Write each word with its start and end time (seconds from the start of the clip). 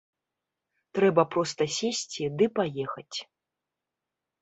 Трэба 0.99 1.25
проста 1.35 1.63
сесці 1.77 2.23
ды 2.41 2.45
паехаць. 2.59 3.17